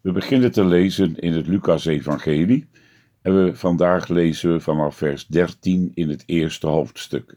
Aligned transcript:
We 0.00 0.12
beginnen 0.12 0.52
te 0.52 0.64
lezen 0.64 1.16
in 1.16 1.32
het 1.32 1.46
Lucas-evangelie 1.46 2.68
en 3.22 3.44
we, 3.44 3.56
vandaag 3.56 4.08
lezen 4.08 4.52
we 4.52 4.60
vanaf 4.60 4.96
vers 4.96 5.26
13 5.26 5.90
in 5.94 6.08
het 6.08 6.22
eerste 6.26 6.66
hoofdstuk. 6.66 7.36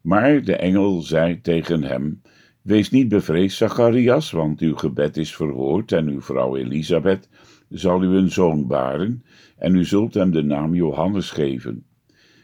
Maar 0.00 0.42
de 0.42 0.56
engel 0.56 1.00
zei 1.00 1.40
tegen 1.40 1.82
hem: 1.82 2.22
Wees 2.62 2.90
niet 2.90 3.08
bevreesd, 3.08 3.56
Zacharias, 3.56 4.30
want 4.30 4.60
uw 4.60 4.76
gebed 4.76 5.16
is 5.16 5.34
verhoord 5.34 5.92
en 5.92 6.08
uw 6.08 6.20
vrouw 6.20 6.56
Elisabeth 6.56 7.28
zal 7.68 8.02
u 8.02 8.06
een 8.06 8.30
zoon 8.30 8.66
baren 8.66 9.24
en 9.56 9.74
u 9.74 9.84
zult 9.84 10.14
hem 10.14 10.30
de 10.30 10.42
naam 10.42 10.74
Johannes 10.74 11.30
geven. 11.30 11.84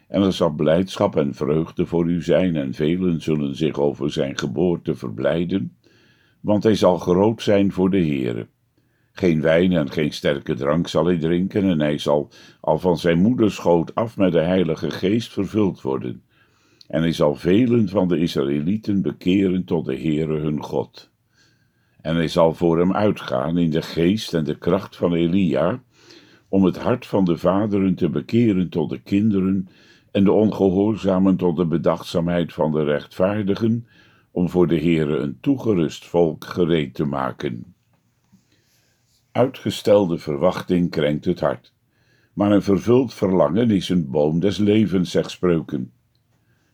En 0.08 0.22
er 0.22 0.32
zal 0.32 0.50
blijdschap 0.50 1.16
en 1.16 1.34
vreugde 1.34 1.86
voor 1.86 2.10
u 2.10 2.22
zijn 2.22 2.56
en 2.56 2.74
velen 2.74 3.22
zullen 3.22 3.56
zich 3.56 3.78
over 3.78 4.12
zijn 4.12 4.38
geboorte 4.38 4.94
verblijden, 4.94 5.76
want 6.40 6.62
hij 6.62 6.74
zal 6.74 6.98
groot 6.98 7.42
zijn 7.42 7.72
voor 7.72 7.90
de 7.90 8.06
Heere. 8.06 8.46
Geen 9.18 9.40
wijn 9.40 9.72
en 9.72 9.90
geen 9.90 10.12
sterke 10.12 10.54
drank 10.54 10.88
zal 10.88 11.06
hij 11.06 11.18
drinken, 11.18 11.64
en 11.64 11.80
hij 11.80 11.98
zal 11.98 12.28
al 12.60 12.78
van 12.78 12.98
zijn 12.98 13.18
moeders 13.18 13.54
schoot 13.54 13.94
af 13.94 14.16
met 14.16 14.32
de 14.32 14.40
Heilige 14.40 14.90
Geest 14.90 15.32
vervuld 15.32 15.80
worden. 15.80 16.22
En 16.86 17.00
hij 17.00 17.12
zal 17.12 17.34
velen 17.34 17.88
van 17.88 18.08
de 18.08 18.18
Israëlieten 18.18 19.02
bekeren 19.02 19.64
tot 19.64 19.84
de 19.84 19.96
Heere 19.96 20.38
hun 20.38 20.62
God. 20.62 21.10
En 22.00 22.14
hij 22.14 22.28
zal 22.28 22.54
voor 22.54 22.78
hem 22.78 22.92
uitgaan 22.92 23.58
in 23.58 23.70
de 23.70 23.82
geest 23.82 24.34
en 24.34 24.44
de 24.44 24.58
kracht 24.58 24.96
van 24.96 25.14
Elia, 25.14 25.82
om 26.48 26.64
het 26.64 26.78
hart 26.78 27.06
van 27.06 27.24
de 27.24 27.36
vaderen 27.36 27.94
te 27.94 28.08
bekeren 28.08 28.68
tot 28.68 28.90
de 28.90 29.00
kinderen, 29.00 29.68
en 30.10 30.24
de 30.24 30.32
ongehoorzamen 30.32 31.36
tot 31.36 31.56
de 31.56 31.66
bedachtzaamheid 31.66 32.52
van 32.52 32.72
de 32.72 32.84
rechtvaardigen, 32.84 33.86
om 34.30 34.48
voor 34.48 34.66
de 34.66 34.80
Heere 34.80 35.16
een 35.16 35.38
toegerust 35.40 36.04
volk 36.04 36.44
gereed 36.44 36.94
te 36.94 37.04
maken. 37.04 37.76
Uitgestelde 39.38 40.18
verwachting 40.18 40.90
krenkt 40.90 41.24
het 41.24 41.40
hart, 41.40 41.72
maar 42.32 42.52
een 42.52 42.62
vervuld 42.62 43.14
verlangen 43.14 43.70
is 43.70 43.88
een 43.88 44.10
boom 44.10 44.40
des 44.40 44.56
levens, 44.56 45.10
zegt 45.10 45.30
spreuken. 45.30 45.92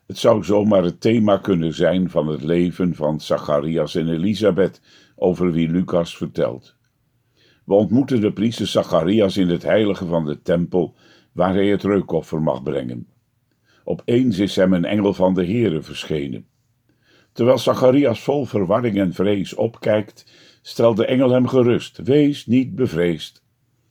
Het 0.06 0.18
zou 0.18 0.44
zomaar 0.44 0.82
het 0.82 1.00
thema 1.00 1.36
kunnen 1.36 1.74
zijn 1.74 2.10
van 2.10 2.26
het 2.26 2.42
leven 2.42 2.94
van 2.94 3.20
Zacharias 3.20 3.94
en 3.94 4.08
Elisabeth, 4.08 4.80
over 5.16 5.52
wie 5.52 5.68
Lucas 5.68 6.16
vertelt. 6.16 6.76
We 7.64 7.74
ontmoeten 7.74 8.20
de 8.20 8.32
priester 8.32 8.66
Zacharias 8.66 9.36
in 9.36 9.48
het 9.48 9.62
heilige 9.62 10.06
van 10.06 10.24
de 10.24 10.42
tempel, 10.42 10.94
waar 11.32 11.54
hij 11.54 11.66
het 11.66 11.82
reukoffer 11.82 12.42
mag 12.42 12.62
brengen. 12.62 13.06
Opeens 13.84 14.38
is 14.38 14.56
hem 14.56 14.72
een 14.72 14.84
engel 14.84 15.14
van 15.14 15.34
de 15.34 15.44
Heere 15.44 15.82
verschenen. 15.82 16.46
Terwijl 17.32 17.58
Zacharias 17.58 18.20
vol 18.20 18.44
verwarring 18.44 18.98
en 18.98 19.12
vrees 19.12 19.54
opkijkt, 19.54 20.32
stelt 20.66 20.96
de 20.96 21.06
engel 21.06 21.30
hem 21.30 21.46
gerust: 21.46 21.98
Wees 21.98 22.46
niet 22.46 22.74
bevreesd. 22.74 23.42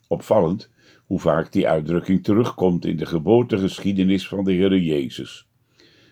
Opvallend 0.07 0.69
hoe 1.05 1.19
vaak 1.19 1.51
die 1.51 1.67
uitdrukking 1.67 2.23
terugkomt 2.23 2.85
in 2.85 2.97
de 2.97 3.05
geboortegeschiedenis 3.05 4.27
van 4.27 4.43
de 4.43 4.53
Heere 4.53 4.83
Jezus. 4.83 5.47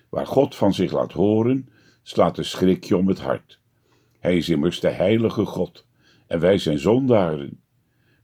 Waar 0.09 0.27
God 0.27 0.55
van 0.55 0.73
zich 0.73 0.91
laat 0.91 1.11
horen, 1.11 1.69
slaat 2.03 2.37
een 2.37 2.45
schrikje 2.45 2.97
om 2.97 3.07
het 3.07 3.19
hart. 3.19 3.59
Hij 4.19 4.37
is 4.37 4.49
immers 4.49 4.79
de 4.79 4.89
heilige 4.89 5.45
God 5.45 5.85
en 6.27 6.39
wij 6.39 6.57
zijn 6.57 6.79
zondaren. 6.79 7.61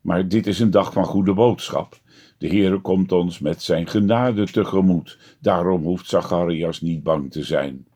Maar 0.02 0.28
dit 0.28 0.48
is 0.48 0.60
een 0.60 0.72
dag 0.72 0.94
van 0.94 1.06
goede 1.06 1.34
boodschap. 1.34 2.00
De 2.38 2.48
Heere 2.48 2.82
komt 2.82 3.12
ons 3.12 3.40
met 3.40 3.62
zijn 3.62 3.88
genade 3.88 4.46
tegemoet. 4.46 5.20
Daarom 5.42 5.84
hoeft 5.84 6.10
Zacharias 6.10 6.82
niet 6.82 7.04
bang 7.04 7.32
te 7.32 7.44
zijn. 7.44 7.88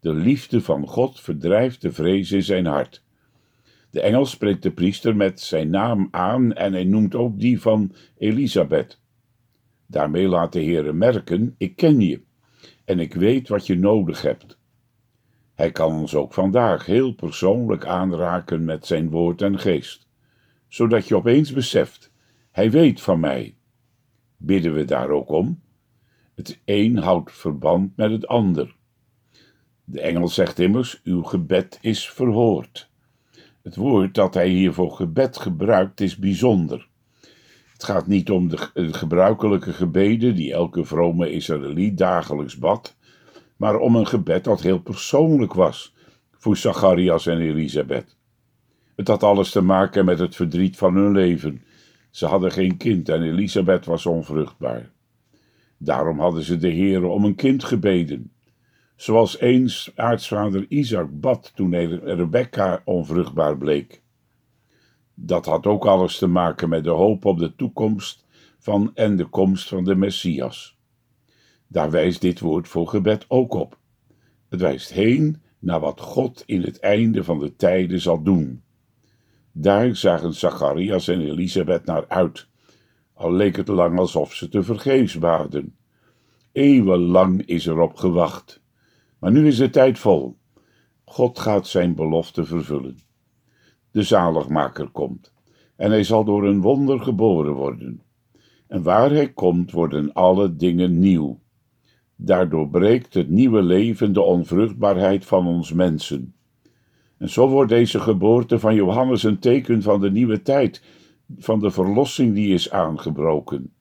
De 0.00 0.12
liefde 0.12 0.60
van 0.60 0.86
God 0.86 1.20
verdrijft 1.20 1.82
de 1.82 1.92
vrees 1.92 2.32
in 2.32 2.42
zijn 2.42 2.66
hart. 2.66 3.06
De 3.90 4.00
engel 4.00 4.26
spreekt 4.26 4.62
de 4.62 4.70
priester 4.70 5.16
met 5.16 5.40
zijn 5.40 5.70
naam 5.70 6.08
aan 6.10 6.52
en 6.54 6.72
hij 6.72 6.84
noemt 6.84 7.14
ook 7.14 7.40
die 7.40 7.60
van 7.60 7.94
Elisabeth. 8.18 9.00
Daarmee 9.86 10.28
laat 10.28 10.52
de 10.52 10.62
Heere 10.62 10.92
merken: 10.92 11.54
Ik 11.58 11.76
ken 11.76 12.00
je 12.00 12.22
en 12.84 12.98
ik 12.98 13.14
weet 13.14 13.48
wat 13.48 13.66
je 13.66 13.78
nodig 13.78 14.22
hebt. 14.22 14.58
Hij 15.54 15.70
kan 15.70 15.92
ons 15.92 16.14
ook 16.14 16.34
vandaag 16.34 16.86
heel 16.86 17.14
persoonlijk 17.14 17.86
aanraken 17.86 18.64
met 18.64 18.86
zijn 18.86 19.10
woord 19.10 19.42
en 19.42 19.58
geest, 19.58 20.08
zodat 20.68 21.08
je 21.08 21.16
opeens 21.16 21.52
beseft: 21.52 22.12
Hij 22.50 22.70
weet 22.70 23.00
van 23.00 23.20
mij. 23.20 23.56
Bidden 24.36 24.74
we 24.74 24.84
daar 24.84 25.10
ook 25.10 25.28
om? 25.28 25.60
Het 26.34 26.60
een 26.64 26.96
houdt 26.96 27.32
verband 27.32 27.96
met 27.96 28.10
het 28.10 28.26
ander. 28.26 28.76
De 29.84 30.00
engel 30.00 30.28
zegt 30.28 30.58
immers: 30.58 31.00
Uw 31.04 31.22
gebed 31.22 31.78
is 31.80 32.10
verhoord. 32.10 32.90
Het 33.68 33.76
woord 33.76 34.14
dat 34.14 34.34
hij 34.34 34.48
hier 34.48 34.72
voor 34.72 34.90
gebed 34.90 35.38
gebruikt 35.38 36.00
is 36.00 36.16
bijzonder. 36.16 36.88
Het 37.72 37.84
gaat 37.84 38.06
niet 38.06 38.30
om 38.30 38.48
de 38.48 38.58
gebruikelijke 38.74 39.72
gebeden 39.72 40.34
die 40.34 40.52
elke 40.52 40.84
vrome 40.84 41.30
Israëliet 41.30 41.98
dagelijks 41.98 42.58
bad, 42.58 42.96
maar 43.56 43.78
om 43.78 43.96
een 43.96 44.06
gebed 44.06 44.44
dat 44.44 44.60
heel 44.60 44.78
persoonlijk 44.80 45.54
was 45.54 45.94
voor 46.32 46.56
Zacharias 46.56 47.26
en 47.26 47.38
Elisabeth. 47.38 48.16
Het 48.96 49.08
had 49.08 49.22
alles 49.22 49.50
te 49.50 49.60
maken 49.60 50.04
met 50.04 50.18
het 50.18 50.36
verdriet 50.36 50.76
van 50.76 50.94
hun 50.94 51.12
leven. 51.12 51.62
Ze 52.10 52.26
hadden 52.26 52.52
geen 52.52 52.76
kind 52.76 53.08
en 53.08 53.22
Elisabeth 53.22 53.84
was 53.84 54.06
onvruchtbaar. 54.06 54.90
Daarom 55.78 56.18
hadden 56.20 56.42
ze 56.42 56.56
de 56.56 56.72
Heere 56.72 57.06
om 57.06 57.24
een 57.24 57.34
kind 57.34 57.64
gebeden 57.64 58.32
zoals 58.98 59.38
eens 59.38 59.92
aartsvader 59.94 60.66
Isaac 60.68 61.20
bad 61.20 61.52
toen 61.54 61.74
Rebecca 62.04 62.82
onvruchtbaar 62.84 63.58
bleek. 63.58 64.02
Dat 65.14 65.46
had 65.46 65.66
ook 65.66 65.86
alles 65.86 66.18
te 66.18 66.26
maken 66.26 66.68
met 66.68 66.84
de 66.84 66.90
hoop 66.90 67.24
op 67.24 67.38
de 67.38 67.54
toekomst 67.54 68.26
van 68.58 68.90
en 68.94 69.16
de 69.16 69.24
komst 69.24 69.68
van 69.68 69.84
de 69.84 69.94
Messias. 69.94 70.78
Daar 71.66 71.90
wijst 71.90 72.20
dit 72.20 72.40
woord 72.40 72.68
voor 72.68 72.88
gebed 72.88 73.24
ook 73.28 73.54
op. 73.54 73.78
Het 74.48 74.60
wijst 74.60 74.92
heen 74.92 75.42
naar 75.58 75.80
wat 75.80 76.00
God 76.00 76.42
in 76.46 76.62
het 76.62 76.80
einde 76.80 77.24
van 77.24 77.38
de 77.38 77.56
tijden 77.56 78.00
zal 78.00 78.22
doen. 78.22 78.62
Daar 79.52 79.96
zagen 79.96 80.34
Zacharias 80.34 81.08
en 81.08 81.20
Elisabeth 81.20 81.84
naar 81.84 82.08
uit, 82.08 82.48
al 83.14 83.32
leek 83.32 83.56
het 83.56 83.68
lang 83.68 83.98
alsof 83.98 84.34
ze 84.34 84.48
te 84.48 84.62
vergeefs 84.62 85.18
baden. 85.18 85.76
Eeuwenlang 86.52 87.46
is 87.46 87.66
erop 87.66 87.94
gewacht. 87.94 88.66
Maar 89.18 89.32
nu 89.32 89.46
is 89.46 89.56
de 89.56 89.70
tijd 89.70 89.98
vol. 89.98 90.36
God 91.04 91.38
gaat 91.38 91.66
zijn 91.66 91.94
belofte 91.94 92.44
vervullen. 92.44 92.98
De 93.90 94.02
zaligmaker 94.02 94.88
komt, 94.88 95.32
en 95.76 95.90
hij 95.90 96.04
zal 96.04 96.24
door 96.24 96.46
een 96.46 96.60
wonder 96.60 97.00
geboren 97.00 97.52
worden. 97.52 98.02
En 98.66 98.82
waar 98.82 99.10
hij 99.10 99.32
komt, 99.32 99.70
worden 99.70 100.12
alle 100.12 100.56
dingen 100.56 100.98
nieuw. 100.98 101.40
Daardoor 102.16 102.68
breekt 102.68 103.14
het 103.14 103.28
nieuwe 103.28 103.62
leven 103.62 104.12
de 104.12 104.20
onvruchtbaarheid 104.20 105.24
van 105.24 105.46
ons 105.46 105.72
mensen. 105.72 106.34
En 107.18 107.28
zo 107.28 107.48
wordt 107.48 107.70
deze 107.70 108.00
geboorte 108.00 108.58
van 108.58 108.74
Johannes 108.74 109.22
een 109.22 109.38
teken 109.38 109.82
van 109.82 110.00
de 110.00 110.10
nieuwe 110.10 110.42
tijd, 110.42 110.82
van 111.38 111.60
de 111.60 111.70
verlossing 111.70 112.34
die 112.34 112.54
is 112.54 112.70
aangebroken. 112.70 113.72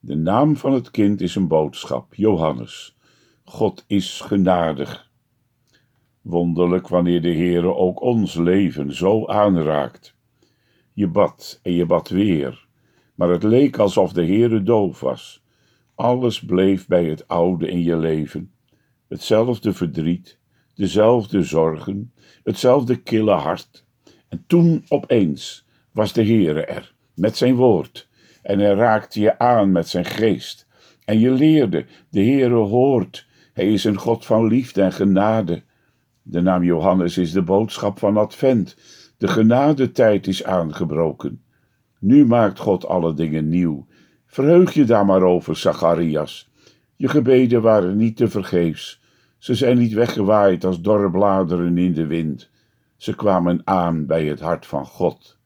De 0.00 0.16
naam 0.16 0.56
van 0.56 0.72
het 0.72 0.90
kind 0.90 1.20
is 1.20 1.34
een 1.34 1.48
boodschap, 1.48 2.14
Johannes. 2.14 2.96
God 3.50 3.84
is 3.86 4.20
genadig. 4.20 5.10
Wonderlijk 6.22 6.88
wanneer 6.88 7.22
de 7.22 7.34
Heere 7.34 7.74
ook 7.74 8.00
ons 8.00 8.34
leven 8.34 8.94
zo 8.94 9.26
aanraakt. 9.26 10.14
Je 10.92 11.08
bad 11.08 11.60
en 11.62 11.72
je 11.72 11.86
bad 11.86 12.08
weer, 12.08 12.66
maar 13.14 13.28
het 13.28 13.42
leek 13.42 13.78
alsof 13.78 14.12
de 14.12 14.26
Heere 14.26 14.62
doof 14.62 15.00
was. 15.00 15.42
Alles 15.94 16.40
bleef 16.40 16.86
bij 16.86 17.04
het 17.04 17.28
oude 17.28 17.68
in 17.68 17.82
je 17.82 17.96
leven. 17.96 18.52
Hetzelfde 19.08 19.72
verdriet, 19.72 20.38
dezelfde 20.74 21.42
zorgen, 21.42 22.12
hetzelfde 22.42 22.96
kille 22.96 23.34
hart. 23.34 23.84
En 24.28 24.44
toen 24.46 24.84
opeens 24.88 25.66
was 25.92 26.12
de 26.12 26.24
Heere 26.24 26.64
er, 26.64 26.94
met 27.14 27.36
zijn 27.36 27.54
woord, 27.54 28.08
en 28.42 28.58
hij 28.58 28.74
raakte 28.74 29.20
je 29.20 29.38
aan 29.38 29.72
met 29.72 29.88
zijn 29.88 30.04
geest. 30.04 30.66
En 31.04 31.18
je 31.18 31.30
leerde, 31.30 31.86
de 32.10 32.20
Heere 32.20 32.54
hoort, 32.54 33.28
hij 33.60 33.72
is 33.72 33.84
een 33.84 33.98
God 33.98 34.26
van 34.26 34.46
liefde 34.46 34.82
en 34.82 34.92
genade. 34.92 35.62
De 36.22 36.40
naam 36.40 36.62
Johannes 36.62 37.18
is 37.18 37.32
de 37.32 37.42
boodschap 37.42 37.98
van 37.98 38.16
Advent. 38.16 38.76
De 39.16 39.28
genadetijd 39.28 40.26
is 40.26 40.44
aangebroken. 40.44 41.42
Nu 41.98 42.26
maakt 42.26 42.58
God 42.58 42.86
alle 42.86 43.14
dingen 43.14 43.48
nieuw. 43.48 43.86
Verheug 44.26 44.72
je 44.72 44.84
daar 44.84 45.06
maar 45.06 45.22
over, 45.22 45.56
Zacharias. 45.56 46.50
Je 46.96 47.08
gebeden 47.08 47.62
waren 47.62 47.96
niet 47.96 48.16
te 48.16 48.28
vergeefs. 48.28 49.02
Ze 49.38 49.54
zijn 49.54 49.78
niet 49.78 49.92
weggewaaid 49.92 50.64
als 50.64 50.80
dorre 50.80 51.10
bladeren 51.10 51.78
in 51.78 51.92
de 51.92 52.06
wind. 52.06 52.50
Ze 52.96 53.14
kwamen 53.14 53.60
aan 53.64 54.06
bij 54.06 54.24
het 54.24 54.40
hart 54.40 54.66
van 54.66 54.86
God. 54.86 55.38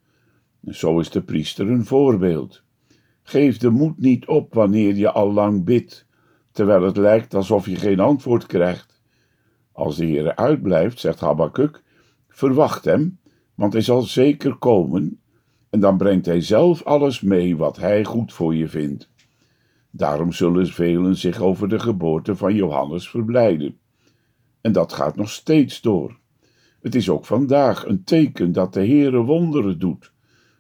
Zo 0.66 0.98
is 0.98 1.10
de 1.10 1.22
priester 1.22 1.70
een 1.70 1.84
voorbeeld. 1.84 2.62
Geef 3.22 3.58
de 3.58 3.70
moed 3.70 3.98
niet 3.98 4.26
op 4.26 4.54
wanneer 4.54 4.94
je 4.94 5.10
al 5.10 5.32
lang 5.32 5.64
bidt, 5.64 6.06
terwijl 6.54 6.82
het 6.82 6.96
lijkt 6.96 7.34
alsof 7.34 7.66
je 7.66 7.76
geen 7.76 8.00
antwoord 8.00 8.46
krijgt. 8.46 9.02
Als 9.72 9.96
de 9.96 10.04
Heer 10.04 10.36
uitblijft, 10.36 10.98
zegt 10.98 11.20
Habakkuk, 11.20 11.82
verwacht 12.28 12.84
hem, 12.84 13.18
want 13.54 13.72
hij 13.72 13.82
zal 13.82 14.02
zeker 14.02 14.56
komen, 14.56 15.20
en 15.70 15.80
dan 15.80 15.96
brengt 15.96 16.26
hij 16.26 16.40
zelf 16.40 16.82
alles 16.82 17.20
mee 17.20 17.56
wat 17.56 17.76
hij 17.76 18.04
goed 18.04 18.32
voor 18.32 18.54
je 18.54 18.68
vindt. 18.68 19.10
Daarom 19.90 20.32
zullen 20.32 20.66
velen 20.66 21.16
zich 21.16 21.40
over 21.40 21.68
de 21.68 21.78
geboorte 21.78 22.36
van 22.36 22.54
Johannes 22.54 23.10
verblijden. 23.10 23.78
En 24.60 24.72
dat 24.72 24.92
gaat 24.92 25.16
nog 25.16 25.30
steeds 25.30 25.80
door. 25.80 26.18
Het 26.80 26.94
is 26.94 27.08
ook 27.08 27.24
vandaag 27.24 27.86
een 27.86 28.04
teken 28.04 28.52
dat 28.52 28.72
de 28.72 28.86
Heere 28.86 29.22
wonderen 29.22 29.78
doet. 29.78 30.12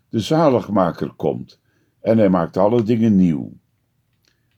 De 0.08 0.20
zaligmaker 0.20 1.12
komt 1.12 1.60
en 2.00 2.18
hij 2.18 2.28
maakt 2.28 2.56
alle 2.56 2.82
dingen 2.82 3.16
nieuw. 3.16 3.52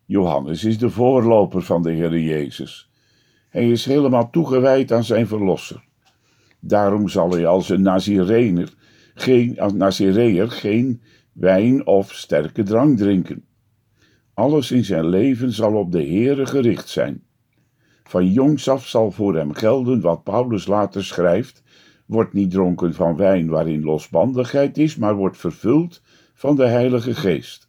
Johannes 0.06 0.64
is 0.64 0.78
de 0.78 0.90
voorloper 0.90 1.62
van 1.62 1.82
de 1.82 1.92
Heere 1.92 2.24
Jezus. 2.24 2.90
Hij 3.48 3.70
is 3.70 3.84
helemaal 3.84 4.30
toegewijd 4.30 4.92
aan 4.92 5.04
zijn 5.04 5.26
verlosser. 5.26 5.84
Daarom 6.60 7.08
zal 7.08 7.30
hij 7.30 7.46
als 7.46 7.68
een 7.68 7.82
Nazirener 7.82 8.74
geen, 9.14 10.50
geen 10.50 11.02
wijn 11.32 11.86
of 11.86 12.12
sterke 12.12 12.62
drank 12.62 12.98
drinken. 12.98 13.44
Alles 14.34 14.70
in 14.70 14.84
zijn 14.84 15.06
leven 15.08 15.52
zal 15.52 15.74
op 15.74 15.92
de 15.92 16.02
Heere 16.02 16.46
gericht 16.46 16.88
zijn. 16.88 17.24
Van 18.04 18.32
jongs 18.32 18.68
af 18.68 18.86
zal 18.86 19.10
voor 19.10 19.36
hem 19.36 19.52
gelden 19.52 20.00
wat 20.00 20.24
Paulus 20.24 20.66
later 20.66 21.04
schrijft: 21.04 21.62
wordt 22.06 22.32
niet 22.32 22.50
dronken 22.50 22.94
van 22.94 23.16
wijn 23.16 23.48
waarin 23.48 23.82
losbandigheid 23.82 24.78
is, 24.78 24.96
maar 24.96 25.14
wordt 25.14 25.36
vervuld 25.36 26.02
van 26.34 26.56
de 26.56 26.66
Heilige 26.66 27.14
Geest. 27.14 27.65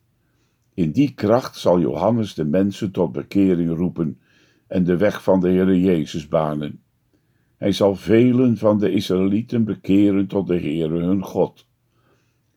In 0.77 0.91
die 0.91 1.13
kracht 1.13 1.57
zal 1.57 1.79
Johannes 1.79 2.33
de 2.33 2.45
mensen 2.45 2.91
tot 2.91 3.11
bekering 3.11 3.75
roepen 3.75 4.19
en 4.67 4.83
de 4.83 4.97
weg 4.97 5.23
van 5.23 5.39
de 5.39 5.47
Heere 5.47 5.81
Jezus 5.81 6.27
banen. 6.27 6.81
Hij 7.55 7.71
zal 7.71 7.95
velen 7.95 8.57
van 8.57 8.79
de 8.79 8.91
Israëlieten 8.91 9.63
bekeren 9.63 10.27
tot 10.27 10.47
de 10.47 10.59
Heere 10.59 10.99
hun 10.99 11.23
God. 11.23 11.67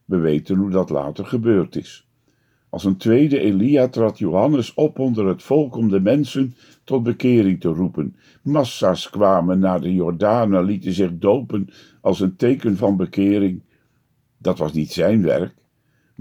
We 0.05 0.17
weten 0.17 0.57
hoe 0.57 0.71
dat 0.71 0.91
later 0.91 1.27
gebeurd 1.27 1.77
is. 1.77 2.09
Als 2.69 2.85
een 2.85 2.97
tweede 2.97 3.39
Elia 3.39 3.89
trad 3.89 4.19
Johannes 4.19 4.75
op 4.75 4.99
onder 4.99 5.27
het 5.27 5.43
volk 5.43 5.77
om 5.77 5.89
de 5.89 6.01
mensen 6.01 6.55
tot 6.85 7.03
bekering 7.03 7.61
te 7.61 7.69
roepen. 7.69 8.17
Massa's 8.43 9.11
kwamen 9.11 9.59
naar 9.59 9.81
de 9.81 9.95
Jordaan 9.95 10.55
en 10.55 10.65
lieten 10.65 10.93
zich 10.93 11.19
dopen 11.19 11.69
als 12.01 12.21
een 12.21 12.37
teken 12.37 12.77
van 12.77 12.97
bekering. 12.97 13.63
Dat 14.39 14.59
was 14.59 14.73
niet 14.73 14.93
zijn 14.93 15.23
werk, 15.23 15.55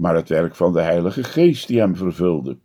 maar 0.00 0.14
het 0.14 0.28
werk 0.28 0.54
van 0.54 0.72
de 0.72 0.80
Heilige 0.80 1.24
Geest 1.24 1.68
die 1.68 1.78
hem 1.78 1.96
vervulde. 1.96 2.56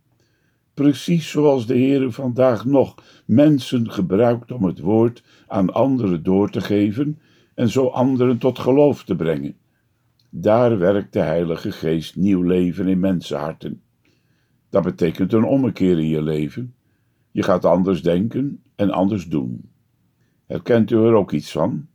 Precies 0.74 1.30
zoals 1.30 1.66
de 1.66 1.74
Heer 1.74 2.12
vandaag 2.12 2.64
nog 2.64 2.94
mensen 3.26 3.90
gebruikt 3.90 4.52
om 4.52 4.64
het 4.64 4.80
woord 4.80 5.22
aan 5.46 5.72
anderen 5.72 6.22
door 6.22 6.50
te 6.50 6.60
geven 6.60 7.18
en 7.54 7.68
zo 7.68 7.86
anderen 7.86 8.38
tot 8.38 8.58
geloof 8.58 9.04
te 9.04 9.16
brengen. 9.16 9.56
Daar 10.30 10.78
werkt 10.78 11.12
de 11.12 11.20
Heilige 11.20 11.72
Geest 11.72 12.16
nieuw 12.16 12.42
leven 12.42 12.88
in 12.88 13.00
mensenharten. 13.00 13.82
Dat 14.70 14.82
betekent 14.82 15.32
een 15.32 15.44
ommekeer 15.44 15.98
in 15.98 16.08
je 16.08 16.22
leven. 16.22 16.74
Je 17.30 17.42
gaat 17.42 17.64
anders 17.64 18.02
denken 18.02 18.62
en 18.76 18.90
anders 18.90 19.28
doen. 19.28 19.70
Herkent 20.46 20.90
u 20.90 20.96
er 20.96 21.14
ook 21.14 21.32
iets 21.32 21.52
van? 21.52 21.86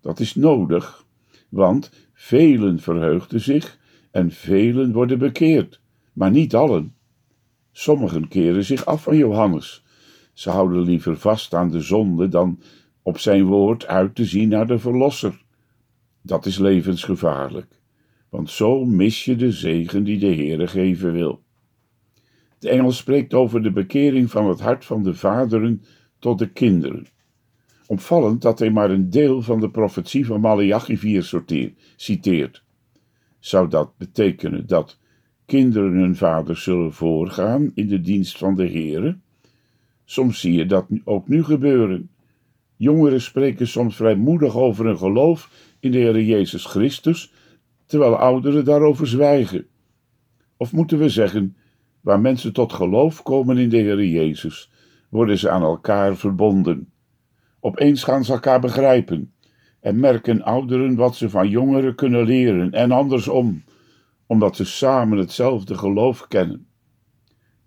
Dat 0.00 0.20
is 0.20 0.34
nodig, 0.34 1.04
want 1.48 1.90
velen 2.12 2.80
verheugden 2.80 3.40
zich 3.40 3.82
en 4.14 4.30
velen 4.30 4.92
worden 4.92 5.18
bekeerd, 5.18 5.80
maar 6.12 6.30
niet 6.30 6.54
allen. 6.54 6.94
Sommigen 7.72 8.28
keren 8.28 8.64
zich 8.64 8.84
af 8.84 9.02
van 9.02 9.16
Johannes. 9.16 9.84
Ze 10.32 10.50
houden 10.50 10.82
liever 10.82 11.16
vast 11.16 11.54
aan 11.54 11.70
de 11.70 11.80
zonde 11.80 12.28
dan 12.28 12.60
op 13.02 13.18
zijn 13.18 13.44
woord 13.44 13.86
uit 13.86 14.14
te 14.14 14.24
zien 14.24 14.48
naar 14.48 14.66
de 14.66 14.78
Verlosser. 14.78 15.44
Dat 16.22 16.46
is 16.46 16.58
levensgevaarlijk, 16.58 17.80
want 18.28 18.50
zo 18.50 18.84
mis 18.84 19.24
je 19.24 19.36
de 19.36 19.52
zegen 19.52 20.04
die 20.04 20.18
de 20.18 20.34
Heere 20.34 20.66
geven 20.66 21.12
wil. 21.12 21.42
De 22.58 22.68
engel 22.68 22.92
spreekt 22.92 23.34
over 23.34 23.62
de 23.62 23.72
bekering 23.72 24.30
van 24.30 24.48
het 24.48 24.60
hart 24.60 24.84
van 24.84 25.02
de 25.02 25.14
vaderen 25.14 25.82
tot 26.18 26.38
de 26.38 26.48
kinderen. 26.48 27.06
Opvallend 27.86 28.42
dat 28.42 28.58
hij 28.58 28.70
maar 28.70 28.90
een 28.90 29.10
deel 29.10 29.42
van 29.42 29.60
de 29.60 29.70
profetie 29.70 30.26
van 30.26 30.40
Malachi 30.40 30.98
4 30.98 31.72
citeert. 31.96 32.64
Zou 33.44 33.68
dat 33.68 33.96
betekenen 33.96 34.66
dat 34.66 34.98
kinderen 35.46 35.92
hun 35.92 36.16
vaders 36.16 36.62
zullen 36.62 36.92
voorgaan 36.92 37.70
in 37.74 37.88
de 37.88 38.00
dienst 38.00 38.38
van 38.38 38.54
de 38.54 38.66
Heere? 38.68 39.18
Soms 40.04 40.40
zie 40.40 40.52
je 40.52 40.66
dat 40.66 40.86
ook 41.04 41.28
nu 41.28 41.44
gebeuren. 41.44 42.10
Jongeren 42.76 43.20
spreken 43.20 43.66
soms 43.66 43.96
vrijmoedig 43.96 44.56
over 44.56 44.84
hun 44.84 44.98
geloof 44.98 45.50
in 45.80 45.90
de 45.90 45.98
Heer 45.98 46.22
Jezus 46.22 46.64
Christus, 46.64 47.32
terwijl 47.86 48.16
ouderen 48.16 48.64
daarover 48.64 49.06
zwijgen. 49.06 49.66
Of 50.56 50.72
moeten 50.72 50.98
we 50.98 51.08
zeggen, 51.08 51.56
waar 52.00 52.20
mensen 52.20 52.52
tot 52.52 52.72
geloof 52.72 53.22
komen 53.22 53.58
in 53.58 53.68
de 53.68 53.76
Heer 53.76 54.04
Jezus, 54.04 54.70
worden 55.08 55.38
ze 55.38 55.50
aan 55.50 55.62
elkaar 55.62 56.16
verbonden. 56.16 56.92
Opeens 57.60 58.02
gaan 58.02 58.24
ze 58.24 58.32
elkaar 58.32 58.60
begrijpen 58.60 59.33
en 59.84 60.00
merken 60.00 60.42
ouderen 60.42 60.94
wat 60.94 61.16
ze 61.16 61.30
van 61.30 61.48
jongeren 61.48 61.94
kunnen 61.94 62.24
leren 62.24 62.72
en 62.72 62.90
andersom, 62.90 63.64
omdat 64.26 64.56
ze 64.56 64.64
samen 64.64 65.18
hetzelfde 65.18 65.78
geloof 65.78 66.28
kennen. 66.28 66.66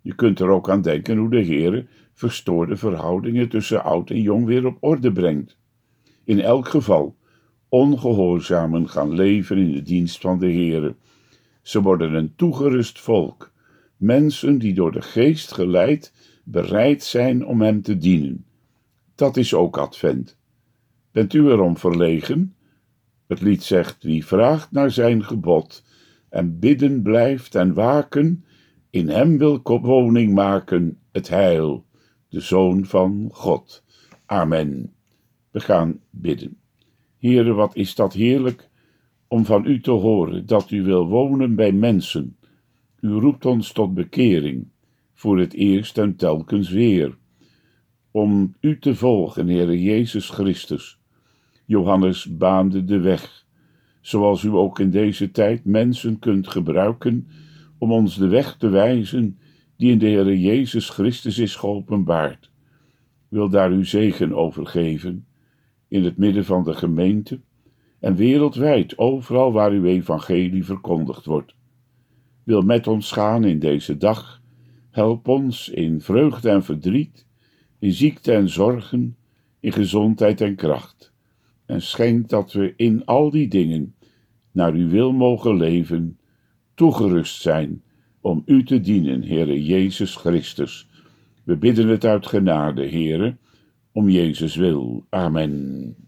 Je 0.00 0.14
kunt 0.14 0.40
er 0.40 0.48
ook 0.48 0.70
aan 0.70 0.82
denken 0.82 1.16
hoe 1.16 1.30
de 1.30 1.40
Heer 1.40 1.86
verstoorde 2.12 2.76
verhoudingen 2.76 3.48
tussen 3.48 3.84
oud 3.84 4.10
en 4.10 4.22
jong 4.22 4.44
weer 4.44 4.66
op 4.66 4.76
orde 4.80 5.12
brengt. 5.12 5.58
In 6.24 6.40
elk 6.40 6.68
geval, 6.68 7.16
ongehoorzamen 7.68 8.88
gaan 8.88 9.12
leven 9.12 9.58
in 9.58 9.72
de 9.72 9.82
dienst 9.82 10.20
van 10.20 10.38
de 10.38 10.46
Heer. 10.48 10.94
Ze 11.62 11.82
worden 11.82 12.14
een 12.14 12.34
toegerust 12.36 13.00
volk, 13.00 13.52
mensen 13.96 14.58
die 14.58 14.74
door 14.74 14.92
de 14.92 15.02
geest 15.02 15.52
geleid 15.52 16.12
bereid 16.44 17.02
zijn 17.02 17.46
om 17.46 17.60
hem 17.60 17.82
te 17.82 17.98
dienen. 17.98 18.44
Dat 19.14 19.36
is 19.36 19.54
ook 19.54 19.78
advent. 19.78 20.37
Bent 21.12 21.32
u 21.32 21.48
erom 21.50 21.76
verlegen? 21.76 22.54
Het 23.26 23.40
lied 23.40 23.62
zegt: 23.62 24.02
Wie 24.02 24.26
vraagt 24.26 24.70
naar 24.70 24.90
zijn 24.90 25.24
gebod 25.24 25.84
en 26.28 26.58
bidden 26.58 27.02
blijft 27.02 27.54
en 27.54 27.74
waken, 27.74 28.44
in 28.90 29.08
hem 29.08 29.38
wil 29.38 29.60
woning 29.62 30.34
maken 30.34 30.98
het 31.12 31.28
heil, 31.28 31.84
de 32.28 32.40
Zoon 32.40 32.84
van 32.84 33.28
God. 33.32 33.84
Amen. 34.26 34.92
We 35.50 35.60
gaan 35.60 36.00
bidden. 36.10 36.56
Heere, 37.18 37.52
wat 37.52 37.76
is 37.76 37.94
dat 37.94 38.12
heerlijk 38.12 38.68
om 39.26 39.44
van 39.44 39.66
u 39.66 39.80
te 39.80 39.90
horen 39.90 40.46
dat 40.46 40.70
u 40.70 40.82
wil 40.82 41.06
wonen 41.06 41.54
bij 41.54 41.72
mensen 41.72 42.38
u 43.00 43.08
roept 43.08 43.46
ons 43.46 43.72
tot 43.72 43.94
bekering, 43.94 44.68
voor 45.14 45.38
het 45.38 45.52
eerst 45.52 45.98
en 45.98 46.16
telkens 46.16 46.70
weer, 46.70 47.16
om 48.10 48.54
u 48.60 48.78
te 48.78 48.94
volgen, 48.94 49.48
Heere 49.48 49.82
Jezus 49.82 50.30
Christus. 50.30 50.97
Johannes 51.68 52.36
baande 52.36 52.84
de 52.84 52.98
weg, 52.98 53.44
zoals 54.00 54.42
u 54.42 54.48
ook 54.48 54.78
in 54.78 54.90
deze 54.90 55.30
tijd 55.30 55.64
mensen 55.64 56.18
kunt 56.18 56.48
gebruiken 56.48 57.28
om 57.78 57.92
ons 57.92 58.16
de 58.16 58.28
weg 58.28 58.56
te 58.56 58.68
wijzen 58.68 59.38
die 59.76 59.90
in 59.90 59.98
de 59.98 60.06
Heere 60.06 60.40
Jezus 60.40 60.88
Christus 60.88 61.38
is 61.38 61.54
geopenbaard. 61.54 62.50
Wil 63.28 63.48
daar 63.48 63.70
uw 63.70 63.84
zegen 63.84 64.32
over 64.32 64.66
geven, 64.66 65.26
in 65.88 66.04
het 66.04 66.16
midden 66.16 66.44
van 66.44 66.64
de 66.64 66.74
gemeente 66.74 67.40
en 68.00 68.14
wereldwijd, 68.14 68.98
overal 68.98 69.52
waar 69.52 69.70
uw 69.70 69.84
evangelie 69.84 70.64
verkondigd 70.64 71.24
wordt 71.24 71.56
wil 72.48 72.62
met 72.62 72.86
ons 72.86 73.12
gaan 73.12 73.44
in 73.44 73.58
deze 73.58 73.96
dag. 73.96 74.40
Help 74.90 75.28
ons 75.28 75.68
in 75.68 76.00
vreugde 76.00 76.50
en 76.50 76.64
verdriet, 76.64 77.26
in 77.78 77.92
ziekte 77.92 78.32
en 78.32 78.48
zorgen, 78.48 79.16
in 79.60 79.72
gezondheid 79.72 80.40
en 80.40 80.54
kracht. 80.54 81.07
En 81.68 81.82
schenk 81.82 82.28
dat 82.28 82.52
we 82.52 82.72
in 82.76 83.04
al 83.04 83.30
die 83.30 83.48
dingen 83.48 83.94
naar 84.52 84.72
uw 84.72 84.88
wil 84.88 85.12
mogen 85.12 85.56
leven, 85.56 86.18
toegerust 86.74 87.40
zijn 87.40 87.82
om 88.20 88.42
u 88.46 88.64
te 88.64 88.80
dienen, 88.80 89.22
Heere 89.22 89.64
Jezus 89.64 90.16
Christus. 90.16 90.88
We 91.44 91.56
bidden 91.56 91.88
het 91.88 92.04
uit 92.04 92.26
genade, 92.26 92.88
Heere, 92.88 93.36
om 93.92 94.08
Jezus 94.08 94.56
wil. 94.56 95.04
Amen. 95.08 96.07